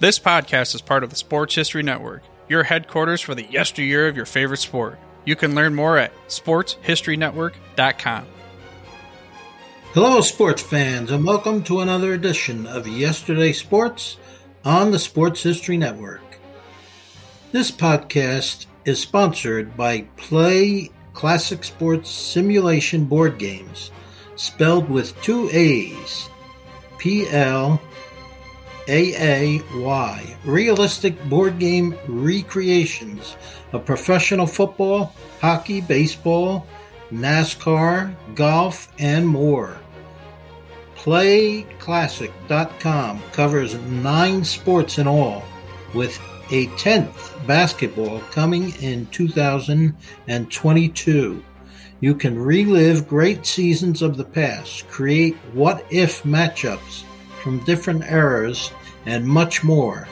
This 0.00 0.20
podcast 0.20 0.76
is 0.76 0.80
part 0.80 1.02
of 1.02 1.10
the 1.10 1.16
Sports 1.16 1.56
History 1.56 1.82
Network, 1.82 2.22
your 2.48 2.62
headquarters 2.62 3.20
for 3.20 3.34
the 3.34 3.42
yesteryear 3.42 4.06
of 4.06 4.14
your 4.14 4.26
favorite 4.26 4.58
sport. 4.60 4.96
You 5.24 5.34
can 5.34 5.56
learn 5.56 5.74
more 5.74 5.98
at 5.98 6.12
sportshistorynetwork.com. 6.28 8.26
Hello, 9.94 10.20
sports 10.20 10.62
fans, 10.62 11.10
and 11.10 11.24
welcome 11.24 11.64
to 11.64 11.80
another 11.80 12.12
edition 12.12 12.64
of 12.64 12.86
Yesterday 12.86 13.52
Sports 13.52 14.18
on 14.64 14.92
the 14.92 15.00
Sports 15.00 15.42
History 15.42 15.76
Network. 15.76 16.22
This 17.50 17.72
podcast 17.72 18.66
is 18.84 19.00
sponsored 19.00 19.76
by 19.76 20.02
Play 20.16 20.92
Classic 21.12 21.64
Sports 21.64 22.08
Simulation 22.08 23.06
Board 23.06 23.36
Games, 23.36 23.90
spelled 24.36 24.88
with 24.88 25.20
two 25.22 25.50
A's 25.50 26.28
P 26.98 27.26
L 27.28 27.82
AAY 28.88 30.36
realistic 30.44 31.22
board 31.28 31.58
game 31.58 31.94
recreations 32.08 33.36
of 33.72 33.84
professional 33.84 34.46
football, 34.46 35.12
hockey, 35.40 35.82
baseball, 35.82 36.66
NASCAR, 37.10 38.14
golf, 38.34 38.90
and 38.98 39.28
more. 39.28 39.76
PlayClassic.com 40.96 43.22
covers 43.32 43.74
nine 43.74 44.44
sports 44.44 44.98
in 44.98 45.06
all, 45.06 45.44
with 45.94 46.18
a 46.50 46.66
10th 46.68 47.46
basketball 47.46 48.20
coming 48.30 48.72
in 48.80 49.04
2022. 49.06 51.44
You 52.00 52.14
can 52.14 52.38
relive 52.38 53.08
great 53.08 53.44
seasons 53.44 54.02
of 54.02 54.16
the 54.16 54.22
past, 54.24 54.88
create 54.88 55.34
what 55.52 55.84
if 55.90 56.22
matchups 56.22 57.02
from 57.42 57.64
different 57.64 58.04
eras, 58.04 58.72
and 59.06 59.26
much 59.26 59.64
more. 59.64 60.08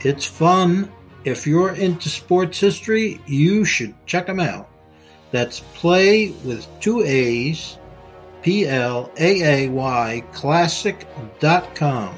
It's 0.00 0.26
fun. 0.26 0.90
If 1.24 1.46
you're 1.46 1.74
into 1.74 2.08
sports 2.08 2.58
history, 2.58 3.20
you 3.26 3.64
should 3.64 3.94
check 4.06 4.26
them 4.26 4.40
out. 4.40 4.68
That's 5.30 5.60
play 5.74 6.30
with 6.44 6.66
two 6.80 7.02
A's, 7.02 7.78
P 8.42 8.66
L 8.66 9.10
A 9.18 9.66
A 9.66 9.68
Y, 9.68 10.24
classic.com. 10.32 12.14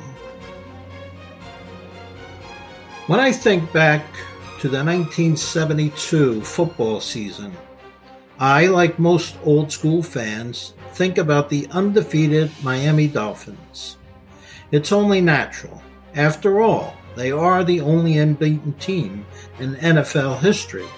When 3.07 3.21
I 3.21 3.33
think 3.33 3.71
back 3.73 4.03
to 4.61 4.69
the 4.69 4.83
1972 4.83 6.41
football 6.41 7.01
season, 7.01 7.53
I, 8.39 8.67
like 8.67 8.99
most 8.99 9.37
old 9.45 9.71
school 9.71 10.03
fans, 10.03 10.73
think 10.95 11.19
about 11.19 11.51
the 11.51 11.69
undefeated 11.71 12.51
Miami 12.63 13.07
Dolphins. 13.07 13.99
It's 14.75 14.91
only 14.91 15.21
natural. 15.21 15.81
After 16.17 16.61
all, 16.61 16.97
they 17.15 17.31
are 17.31 17.63
the 17.63 17.81
only 17.81 18.19
unbeaten 18.19 18.73
team 18.73 19.25
in 19.61 19.77
NFL 19.77 20.41
history. 20.41 20.89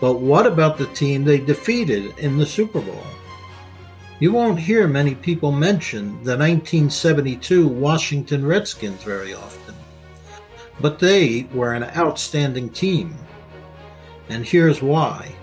But 0.00 0.20
what 0.20 0.46
about 0.46 0.78
the 0.78 0.86
team 0.86 1.24
they 1.24 1.40
defeated 1.40 2.16
in 2.18 2.38
the 2.38 2.46
Super 2.46 2.80
Bowl? 2.80 3.02
You 4.20 4.30
won't 4.30 4.60
hear 4.60 4.86
many 4.86 5.16
people 5.16 5.50
mention 5.50 6.22
the 6.22 6.38
1972 6.38 7.66
Washington 7.66 8.46
Redskins 8.46 9.02
very 9.02 9.34
often. 9.34 9.74
But 10.80 11.00
they 11.00 11.48
were 11.52 11.74
an 11.74 11.90
outstanding 11.96 12.70
team. 12.70 13.16
And 14.28 14.44
here's 14.44 14.80
why. 14.80 15.34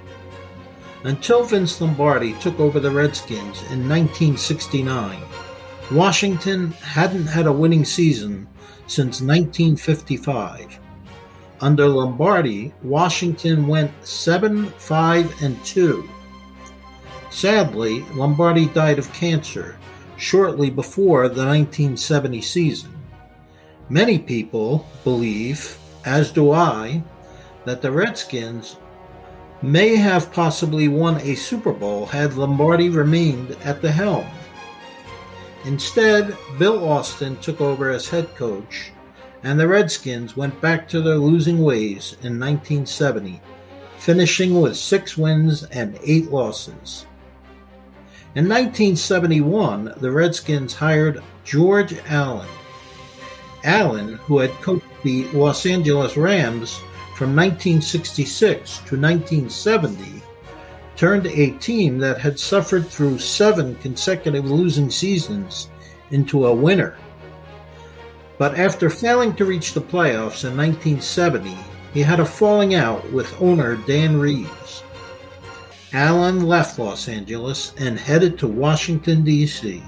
Until 1.04 1.44
Vince 1.44 1.82
Lombardi 1.82 2.36
took 2.40 2.58
over 2.58 2.80
the 2.80 2.92
Redskins 2.92 3.64
in 3.64 3.90
1969, 3.90 5.22
Washington 5.92 6.72
hadn't 6.72 7.28
had 7.28 7.48
a 7.48 7.52
winning 7.52 7.86
season 7.86 8.48
since 8.88 9.22
1955. 9.22 10.80
Under 11.62 11.88
Lombardi, 11.88 12.74
Washington 12.84 13.68
went 13.68 13.92
7 14.06 14.66
5 14.66 15.42
and 15.42 15.66
2. 15.66 16.10
Sadly, 17.30 18.02
Lombardi 18.14 18.68
died 18.68 19.00
of 19.00 19.12
cancer 19.14 19.78
shortly 20.18 20.70
before 20.70 21.30
the 21.30 21.46
1970 21.46 22.42
season. 22.42 22.92
Many 23.90 24.20
people 24.20 24.86
believe, 25.04 25.78
as 26.04 26.32
do 26.32 26.52
I, 26.52 27.02
that 27.64 27.82
the 27.82 27.92
Redskins 27.92 28.76
may 29.62 29.96
have 29.96 30.34
possibly 30.34 30.88
won 30.88 31.22
a 31.22 31.36
Super 31.36 31.72
Bowl 31.72 32.06
had 32.06 32.34
Lombardi 32.34 32.90
remained 32.90 33.52
at 33.64 33.82
the 33.82 33.92
helm. 33.92 34.28
Instead, 35.66 36.38
Bill 36.58 36.88
Austin 36.88 37.38
took 37.38 37.60
over 37.62 37.90
as 37.90 38.08
head 38.08 38.36
coach, 38.36 38.92
and 39.44 39.60
the 39.60 39.68
Redskins 39.68 40.38
went 40.38 40.60
back 40.62 40.88
to 40.90 41.02
their 41.02 41.16
losing 41.16 41.64
ways 41.64 42.14
in 42.22 42.40
1970, 42.40 43.42
finishing 43.98 44.60
with 44.60 44.78
six 44.78 45.18
wins 45.18 45.64
and 45.64 46.00
eight 46.04 46.32
losses. 46.32 47.06
In 48.36 48.48
1971, 48.48 49.96
the 49.98 50.12
Redskins 50.12 50.76
hired 50.76 51.24
George 51.44 51.96
Allen. 52.08 52.48
Allen, 53.64 54.14
who 54.24 54.38
had 54.40 54.52
coached 54.62 54.86
the 55.04 55.26
Los 55.30 55.66
Angeles 55.66 56.16
Rams 56.16 56.80
from 57.16 57.36
1966 57.36 58.78
to 58.86 59.00
1970, 59.00 60.17
turned 60.98 61.28
a 61.28 61.52
team 61.52 62.00
that 62.00 62.20
had 62.20 62.40
suffered 62.40 62.88
through 62.88 63.20
seven 63.20 63.76
consecutive 63.76 64.50
losing 64.50 64.90
seasons 64.90 65.70
into 66.10 66.48
a 66.48 66.54
winner. 66.54 66.98
But 68.40 68.58
after 68.58 68.90
failing 68.90 69.36
to 69.36 69.46
reach 69.46 69.74
the 69.74 69.82
playoffs 69.82 70.44
in 70.44 70.58
1970, 70.58 71.56
he 71.94 72.02
had 72.02 72.20
a 72.20 72.26
falling 72.26 72.74
out 72.74 73.10
with 73.12 73.40
owner 73.40 73.76
Dan 73.76 74.20
Reeves. 74.20 74.84
Allen 75.94 76.42
left 76.42 76.80
Los 76.80 77.08
Angeles 77.08 77.74
and 77.78 77.98
headed 77.98 78.38
to 78.40 78.48
Washington, 78.48 79.24
D.C. 79.24 79.82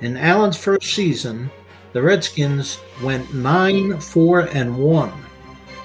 In 0.00 0.16
Allen's 0.16 0.56
first 0.56 0.94
season, 0.94 1.50
the 1.92 2.02
Redskins 2.02 2.78
went 3.02 3.34
9 3.34 3.98
4 3.98 4.40
and 4.40 4.76
1, 4.76 5.12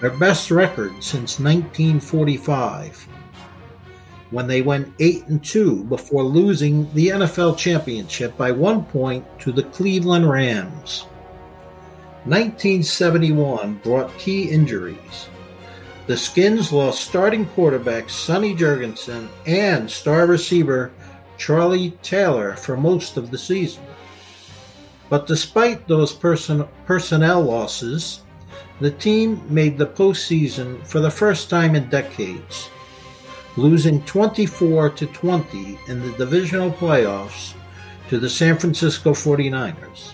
their 0.02 0.12
best 0.12 0.52
record 0.52 0.92
since 1.02 1.40
1945 1.40 3.08
when 4.34 4.48
they 4.48 4.64
went 4.64 4.92
8 5.00 5.28
and 5.28 5.46
2 5.46 5.84
before 5.84 6.24
losing 6.24 6.92
the 6.96 7.10
NFL 7.10 7.56
championship 7.56 8.36
by 8.36 8.52
1 8.52 8.84
point 8.86 9.24
to 9.40 9.52
the 9.52 9.64
Cleveland 9.64 10.28
Rams. 10.28 11.06
1971 12.26 13.76
brought 13.84 14.18
key 14.18 14.50
injuries. 14.50 15.28
The 16.08 16.18
Skins 16.18 16.74
lost 16.74 17.02
starting 17.02 17.46
quarterback 17.46 18.10
Sonny 18.10 18.56
Jurgensen 18.56 19.28
and 19.46 19.90
star 19.90 20.26
receiver 20.26 20.92
Charlie 21.38 21.92
Taylor 22.02 22.56
for 22.56 22.76
most 22.76 23.18
of 23.18 23.30
the 23.30 23.38
season. 23.38 23.84
But 25.10 25.28
despite 25.28 25.88
those 25.88 26.12
person- 26.12 26.66
personnel 26.88 27.44
losses, 27.44 28.22
the 28.82 28.92
team 28.92 29.42
made 29.48 29.78
the 29.78 29.86
postseason 29.86 30.86
for 30.88 31.00
the 31.00 31.12
first 31.12 31.52
time 31.52 31.76
in 31.76 31.88
decades 31.90 32.70
losing 33.56 34.02
24 34.04 34.90
to 34.92 35.06
20 35.08 35.80
in 35.88 36.02
the 36.02 36.12
divisional 36.18 36.72
playoffs 36.72 37.54
to 38.10 38.20
the 38.20 38.30
San 38.30 38.58
Francisco 38.58 39.12
49ers. 39.12 40.14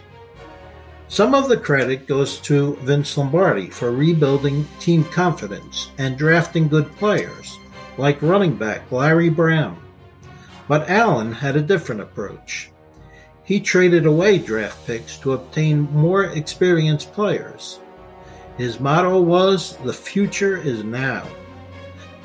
Some 1.08 1.34
of 1.34 1.50
the 1.50 1.58
credit 1.58 2.06
goes 2.06 2.40
to 2.42 2.76
Vince 2.78 3.18
Lombardi 3.18 3.70
for 3.70 3.92
rebuilding 3.92 4.68
team 4.80 5.04
confidence 5.06 5.90
and 5.98 6.18
drafting 6.18 6.68
good 6.68 6.92
players, 6.98 7.58
like 7.98 8.22
running 8.22 8.56
back 8.56 8.92
Larry 8.92 9.30
Brown. 9.30 9.82
But 10.68 10.88
Allen 10.88 11.32
had 11.32 11.56
a 11.56 11.62
different 11.62 12.02
approach. 12.02 12.70
He 13.44 13.60
traded 13.60 14.06
away 14.06 14.38
draft 14.38 14.86
picks 14.86 15.18
to 15.18 15.34
obtain 15.34 15.92
more 15.92 16.26
experienced 16.26 17.12
players. 17.14 17.80
His 18.58 18.80
motto 18.80 19.20
was, 19.20 19.78
The 19.78 19.94
future 19.94 20.58
is 20.58 20.84
now. 20.84 21.28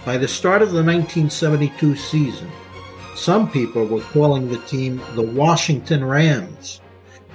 By 0.05 0.19
the 0.19 0.29
start 0.29 0.61
of 0.61 0.73
the 0.73 0.85
1972 0.85 1.97
season, 1.97 2.51
some 3.15 3.51
people 3.51 3.87
were 3.87 4.03
calling 4.03 4.49
the 4.49 4.59
team 4.59 5.01
the 5.15 5.23
Washington 5.23 6.05
Rams 6.05 6.83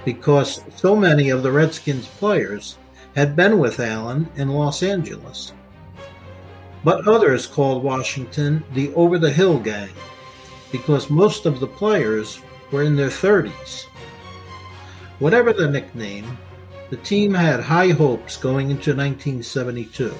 because 0.04 0.62
so 0.76 0.94
many 0.94 1.30
of 1.30 1.42
the 1.42 1.50
Redskins 1.50 2.06
players 2.06 2.78
had 3.16 3.34
been 3.34 3.58
with 3.58 3.80
Allen 3.80 4.28
in 4.36 4.50
Los 4.50 4.84
Angeles. 4.84 5.52
But 6.84 7.08
others 7.08 7.48
called 7.48 7.82
Washington 7.82 8.62
the 8.72 8.94
Over 8.94 9.18
the 9.18 9.32
Hill 9.32 9.58
Gang 9.58 9.90
because 10.70 11.10
most 11.10 11.46
of 11.46 11.58
the 11.58 11.66
players 11.66 12.40
were 12.70 12.84
in 12.84 12.94
their 12.94 13.08
30s. 13.08 13.86
Whatever 15.18 15.52
the 15.52 15.68
nickname, 15.68 16.38
the 16.90 16.98
team 16.98 17.34
had 17.34 17.58
high 17.58 17.90
hopes 17.90 18.36
going 18.36 18.70
into 18.70 18.94
1972. 18.94 20.14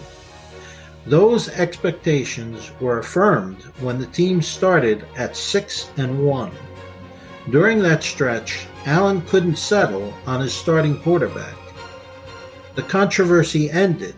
Those 1.10 1.48
expectations 1.48 2.70
were 2.80 3.00
affirmed 3.00 3.62
when 3.80 3.98
the 3.98 4.06
team 4.06 4.40
started 4.40 5.04
at 5.16 5.36
6 5.36 5.90
and 5.96 6.24
1. 6.24 6.52
During 7.50 7.80
that 7.80 8.04
stretch, 8.04 8.68
Allen 8.86 9.20
couldn't 9.22 9.56
settle 9.58 10.14
on 10.24 10.40
his 10.40 10.54
starting 10.54 11.00
quarterback. 11.00 11.56
The 12.76 12.84
controversy 12.84 13.68
ended, 13.72 14.14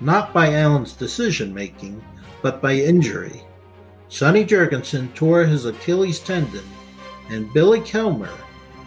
not 0.00 0.34
by 0.34 0.54
Allen's 0.54 0.92
decision 0.92 1.54
making, 1.54 2.02
but 2.42 2.60
by 2.60 2.72
injury. 2.72 3.44
Sonny 4.08 4.44
Jurgensen 4.44 5.14
tore 5.14 5.44
his 5.44 5.66
Achilles 5.66 6.18
tendon, 6.18 6.64
and 7.30 7.52
Billy 7.54 7.80
Kilmer, 7.82 8.34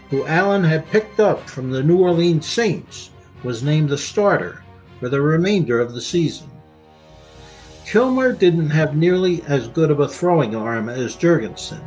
who 0.10 0.26
Allen 0.26 0.66
had 0.66 0.86
picked 0.90 1.22
up 1.22 1.50
from 1.50 1.72
the 1.72 1.82
New 1.82 2.00
Orleans 2.00 2.46
Saints, 2.46 3.12
was 3.42 3.64
named 3.64 3.88
the 3.88 3.98
starter 3.98 4.66
for 5.00 5.08
the 5.08 5.22
remainder 5.22 5.80
of 5.80 5.94
the 5.94 6.02
season. 6.02 6.51
Kilmer 7.86 8.32
didn't 8.32 8.70
have 8.70 8.96
nearly 8.96 9.44
as 9.44 9.68
good 9.68 9.92
of 9.92 10.00
a 10.00 10.08
throwing 10.08 10.56
arm 10.56 10.88
as 10.88 11.16
Jurgensen, 11.16 11.82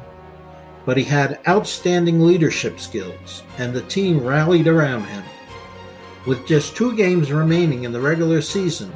but 0.85 0.97
he 0.97 1.05
had 1.05 1.41
outstanding 1.49 2.21
leadership 2.21 2.79
skills, 2.79 3.43
and 3.59 3.73
the 3.73 3.83
team 3.83 4.23
rallied 4.23 4.67
around 4.67 5.05
him. 5.05 5.23
With 6.27 6.47
just 6.47 6.77
two 6.77 6.97
games 6.97 7.33
remaining 7.33 7.85
in 7.85 7.93
the 7.93 8.01
regular 8.01 8.43
season, 8.43 8.93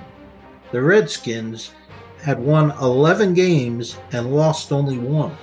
the 0.71 0.83
Redskins 0.83 1.73
had 2.23 2.39
won 2.39 2.73
11 2.81 3.35
games 3.35 3.97
and 4.13 4.35
lost 4.35 4.73
only 4.73 4.99
one, 4.99 5.37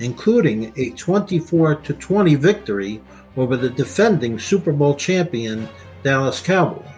including 0.00 0.72
a 0.76 0.90
24 0.90 1.76
20 1.76 2.34
victory 2.36 3.02
over 3.36 3.56
the 3.56 3.70
defending 3.70 4.38
Super 4.38 4.72
Bowl 4.72 4.94
champion 4.94 5.68
Dallas 6.02 6.40
Cowboys. 6.40 6.93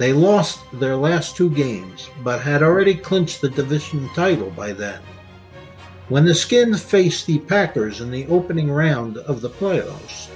They 0.00 0.14
lost 0.14 0.60
their 0.72 0.96
last 0.96 1.36
two 1.36 1.50
games, 1.50 2.08
but 2.24 2.40
had 2.40 2.62
already 2.62 2.94
clinched 2.94 3.42
the 3.42 3.50
division 3.50 4.08
title 4.14 4.48
by 4.48 4.72
then. 4.72 4.98
When 6.08 6.24
the 6.24 6.34
Skins 6.34 6.82
faced 6.82 7.26
the 7.26 7.38
Packers 7.40 8.00
in 8.00 8.10
the 8.10 8.26
opening 8.28 8.70
round 8.70 9.18
of 9.18 9.42
the 9.42 9.50
playoffs, 9.50 10.30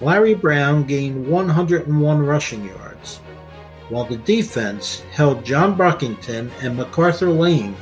Larry 0.00 0.32
Brown 0.32 0.84
gained 0.84 1.26
101 1.26 2.22
rushing 2.22 2.64
yards, 2.64 3.18
while 3.90 4.06
the 4.06 4.16
defense 4.16 5.00
held 5.12 5.44
John 5.44 5.76
Brockington 5.76 6.50
and 6.62 6.74
MacArthur 6.74 7.28
Lane 7.28 7.76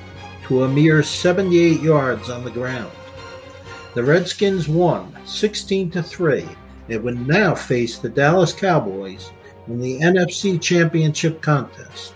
to 0.49 0.65
a 0.65 0.69
mere 0.69 1.05
78 1.05 1.81
yards 1.81 2.29
on 2.29 2.43
the 2.43 2.51
ground. 2.51 2.91
The 3.95 4.03
Redskins 4.03 4.69
won 4.69 5.17
16 5.27 5.93
to 5.93 6.03
3 6.03 6.45
and 6.89 7.05
would 7.05 7.25
now 7.25 7.55
face 7.55 7.99
the 7.99 8.09
Dallas 8.09 8.53
Cowboys 8.53 9.31
in 9.69 9.81
the 9.81 10.01
NFC 10.01 10.61
Championship 10.61 11.41
contest. 11.41 12.15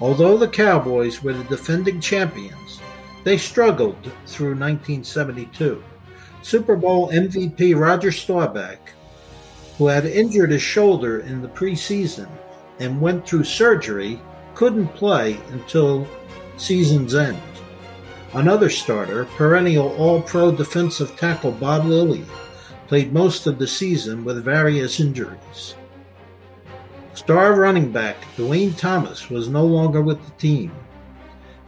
Although 0.00 0.36
the 0.36 0.48
Cowboys 0.48 1.22
were 1.22 1.32
the 1.32 1.44
defending 1.44 2.00
champions, 2.00 2.80
they 3.24 3.38
struggled 3.38 4.02
through 4.26 4.56
1972. 4.56 5.82
Super 6.42 6.74
Bowl 6.74 7.10
MVP 7.10 7.78
Roger 7.78 8.10
Staubach, 8.10 8.80
who 9.78 9.86
had 9.86 10.04
injured 10.04 10.50
his 10.50 10.62
shoulder 10.62 11.20
in 11.20 11.40
the 11.40 11.48
preseason 11.48 12.28
and 12.80 13.00
went 13.00 13.26
through 13.26 13.44
surgery, 13.44 14.20
couldn't 14.54 14.88
play 14.88 15.38
until 15.52 16.06
season's 16.56 17.14
end. 17.14 17.40
Another 18.34 18.70
starter, 18.70 19.26
perennial 19.36 19.94
All 19.96 20.20
Pro 20.22 20.50
defensive 20.50 21.16
tackle 21.16 21.52
Bob 21.52 21.84
Lilly, 21.84 22.24
played 22.88 23.12
most 23.12 23.46
of 23.46 23.58
the 23.58 23.66
season 23.66 24.24
with 24.24 24.44
various 24.44 25.00
injuries. 25.00 25.76
Star 27.14 27.54
running 27.54 27.92
back 27.92 28.16
Duane 28.36 28.74
Thomas 28.74 29.28
was 29.28 29.48
no 29.48 29.64
longer 29.64 30.00
with 30.00 30.24
the 30.24 30.32
team. 30.32 30.72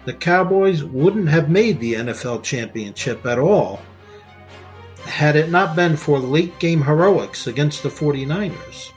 The 0.05 0.15
Cowboys 0.15 0.85
wouldn't 0.85 1.29
have 1.29 1.49
made 1.51 1.81
the 1.81 1.95
NFL 1.95 2.43
championship 2.43 3.25
at 3.27 3.39
all 3.39 3.81
had 5.05 5.37
it 5.37 5.51
not 5.51 5.77
been 5.77 5.97
for 5.97 6.19
late 6.19 6.59
game 6.59 6.83
heroics 6.83 7.47
against 7.47 7.83
the 7.83 7.89
49ers. 7.89 8.91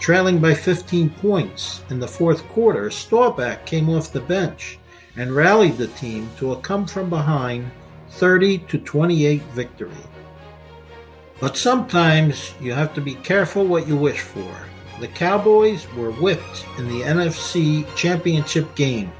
Trailing 0.00 0.38
by 0.38 0.54
15 0.54 1.10
points 1.10 1.82
in 1.90 2.00
the 2.00 2.08
fourth 2.08 2.46
quarter, 2.48 2.90
Staubach 2.90 3.64
came 3.66 3.88
off 3.88 4.12
the 4.12 4.20
bench 4.20 4.78
and 5.16 5.34
rallied 5.34 5.76
the 5.76 5.88
team 5.88 6.30
to 6.38 6.52
a 6.52 6.60
come 6.60 6.86
from 6.86 7.10
behind 7.10 7.70
30 8.10 8.58
to 8.58 8.78
28 8.78 9.42
victory. 9.54 9.90
But 11.40 11.56
sometimes 11.56 12.54
you 12.60 12.72
have 12.72 12.94
to 12.94 13.00
be 13.00 13.14
careful 13.16 13.66
what 13.66 13.88
you 13.88 13.96
wish 13.96 14.20
for. 14.20 14.54
The 15.02 15.08
Cowboys 15.08 15.92
were 15.94 16.12
whipped 16.12 16.64
in 16.78 16.86
the 16.88 17.00
NFC 17.00 17.84
Championship 17.96 18.72
game 18.76 19.10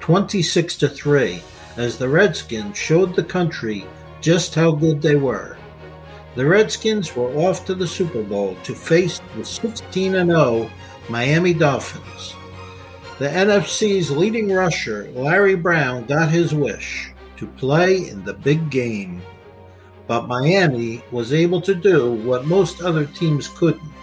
26 0.00 0.76
to 0.78 0.88
3 0.88 1.40
as 1.76 1.96
the 1.96 2.08
Redskins 2.08 2.76
showed 2.76 3.14
the 3.14 3.22
country 3.22 3.86
just 4.20 4.56
how 4.56 4.72
good 4.72 5.00
they 5.00 5.14
were. 5.14 5.56
The 6.34 6.44
Redskins 6.44 7.14
were 7.14 7.32
off 7.36 7.64
to 7.66 7.76
the 7.76 7.86
Super 7.86 8.24
Bowl 8.24 8.56
to 8.64 8.74
face 8.74 9.20
the 9.36 9.44
16 9.44 10.10
0 10.10 10.68
Miami 11.08 11.54
Dolphins. 11.54 12.34
The 13.20 13.28
NFC's 13.28 14.10
leading 14.10 14.52
rusher, 14.52 15.08
Larry 15.14 15.54
Brown, 15.54 16.06
got 16.06 16.30
his 16.30 16.52
wish 16.52 17.12
to 17.36 17.46
play 17.46 18.08
in 18.08 18.24
the 18.24 18.34
big 18.34 18.70
game. 18.70 19.22
But 20.08 20.26
Miami 20.26 21.04
was 21.12 21.32
able 21.32 21.60
to 21.60 21.76
do 21.76 22.14
what 22.14 22.44
most 22.44 22.82
other 22.82 23.06
teams 23.06 23.46
couldn't 23.46 23.97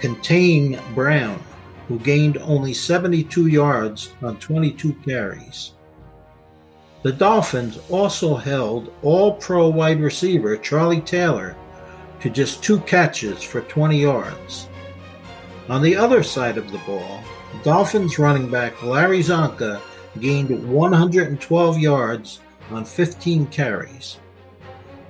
contain 0.00 0.80
Brown, 0.94 1.42
who 1.88 1.98
gained 1.98 2.38
only 2.38 2.72
72 2.72 3.46
yards 3.46 4.12
on 4.22 4.38
22 4.38 4.92
carries. 5.04 5.72
The 7.02 7.12
Dolphins 7.12 7.78
also 7.88 8.36
held 8.36 8.92
all 9.02 9.34
pro 9.34 9.68
wide 9.68 10.00
receiver 10.00 10.56
Charlie 10.56 11.00
Taylor 11.00 11.56
to 12.20 12.28
just 12.28 12.62
two 12.62 12.80
catches 12.80 13.42
for 13.42 13.62
20 13.62 13.98
yards. 13.98 14.68
On 15.68 15.82
the 15.82 15.96
other 15.96 16.22
side 16.22 16.58
of 16.58 16.70
the 16.70 16.78
ball, 16.78 17.22
Dolphins 17.62 18.18
running 18.18 18.50
back 18.50 18.82
Larry 18.82 19.20
Csonka 19.20 19.80
gained 20.20 20.68
112 20.68 21.78
yards 21.78 22.40
on 22.70 22.84
15 22.84 23.46
carries. 23.46 24.18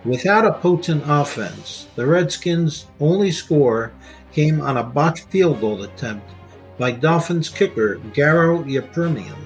Without 0.04 0.46
a 0.46 0.52
potent 0.52 1.02
offense, 1.06 1.88
the 1.96 2.06
Redskins' 2.06 2.86
only 3.00 3.30
score 3.30 3.92
came 4.32 4.60
on 4.60 4.76
a 4.76 4.82
botched 4.82 5.28
field 5.30 5.60
goal 5.60 5.82
attempt 5.82 6.28
by 6.78 6.90
Dolphins 6.90 7.48
kicker 7.48 7.96
Garo 8.14 8.64
Yepremian. 8.64 9.36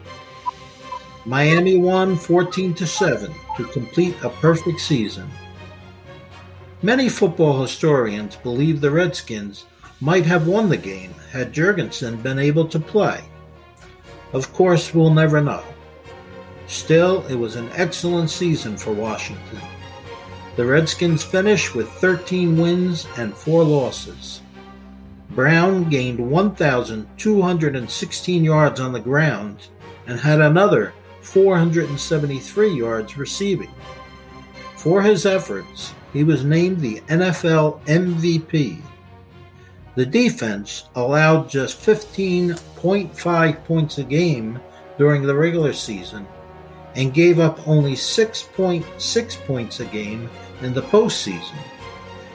Miami 1.26 1.78
won 1.78 2.16
14 2.16 2.74
to 2.74 2.86
7 2.86 3.32
to 3.56 3.64
complete 3.68 4.14
a 4.22 4.28
perfect 4.28 4.80
season. 4.80 5.28
Many 6.82 7.08
football 7.08 7.62
historians 7.62 8.36
believe 8.36 8.80
the 8.80 8.90
Redskins 8.90 9.64
might 10.00 10.26
have 10.26 10.46
won 10.46 10.68
the 10.68 10.76
game 10.76 11.14
had 11.32 11.52
Jurgensen 11.52 12.22
been 12.22 12.38
able 12.38 12.68
to 12.68 12.78
play. 12.78 13.24
Of 14.34 14.52
course, 14.52 14.92
we'll 14.92 15.14
never 15.14 15.40
know. 15.40 15.64
Still, 16.66 17.26
it 17.28 17.36
was 17.36 17.56
an 17.56 17.70
excellent 17.72 18.30
season 18.30 18.76
for 18.76 18.92
Washington. 18.92 19.60
The 20.56 20.66
Redskins 20.66 21.22
finished 21.22 21.74
with 21.74 21.88
13 21.88 22.60
wins 22.60 23.06
and 23.16 23.34
4 23.34 23.64
losses. 23.64 24.42
Brown 25.34 25.90
gained 25.90 26.18
1,216 26.18 28.44
yards 28.44 28.80
on 28.80 28.92
the 28.92 29.00
ground 29.00 29.68
and 30.06 30.20
had 30.20 30.40
another 30.40 30.94
473 31.22 32.68
yards 32.68 33.18
receiving. 33.18 33.72
For 34.76 35.02
his 35.02 35.26
efforts, 35.26 35.92
he 36.12 36.22
was 36.22 36.44
named 36.44 36.80
the 36.80 37.00
NFL 37.08 37.80
MVP. 37.86 38.80
The 39.96 40.06
defense 40.06 40.88
allowed 40.94 41.48
just 41.48 41.80
15.5 41.80 43.64
points 43.64 43.98
a 43.98 44.04
game 44.04 44.60
during 44.98 45.22
the 45.22 45.34
regular 45.34 45.72
season 45.72 46.28
and 46.94 47.14
gave 47.14 47.40
up 47.40 47.66
only 47.66 47.94
6.6 47.94 49.44
points 49.44 49.80
a 49.80 49.84
game 49.86 50.30
in 50.62 50.72
the 50.74 50.82
postseason 50.82 51.58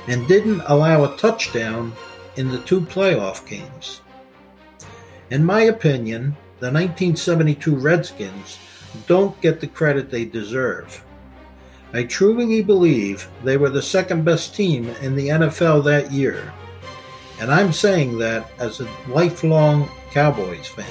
and 0.08 0.28
didn't 0.28 0.60
allow 0.66 1.06
a 1.06 1.16
touchdown 1.18 1.94
in 2.40 2.48
the 2.48 2.60
two 2.60 2.80
playoff 2.80 3.46
games. 3.46 4.00
In 5.30 5.44
my 5.44 5.64
opinion, 5.64 6.38
the 6.62 6.72
1972 6.72 7.76
Redskins 7.76 8.58
don't 9.08 9.40
get 9.42 9.60
the 9.60 9.68
credit 9.68 10.10
they 10.10 10.24
deserve. 10.24 11.04
I 11.92 12.04
truly 12.04 12.64
believe 12.64 13.30
they 13.44 13.58
were 13.58 13.70
the 13.70 13.82
second 13.82 14.24
best 14.24 14.56
team 14.56 14.88
in 15.02 15.18
the 15.18 15.28
NFL 15.28 15.84
that 15.84 16.14
year, 16.14 16.54
and 17.42 17.52
I'm 17.52 17.74
saying 17.74 18.20
that 18.20 18.50
as 18.58 18.80
a 18.80 18.90
lifelong 19.10 19.90
Cowboys 20.12 20.68
fan. 20.68 20.86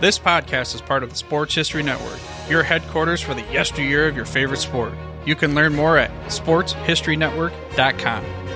This 0.00 0.18
podcast 0.18 0.74
is 0.74 0.80
part 0.80 1.02
of 1.02 1.10
the 1.10 1.16
Sports 1.16 1.54
History 1.54 1.82
Network, 1.82 2.20
your 2.48 2.62
headquarters 2.62 3.20
for 3.20 3.34
the 3.34 3.44
yesteryear 3.52 4.08
of 4.08 4.16
your 4.16 4.24
favorite 4.24 4.60
sport. 4.60 4.94
You 5.28 5.36
can 5.36 5.54
learn 5.54 5.74
more 5.74 5.98
at 5.98 6.10
sportshistorynetwork.com. 6.28 8.47